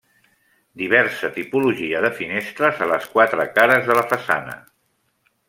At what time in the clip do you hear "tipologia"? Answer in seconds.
1.35-2.01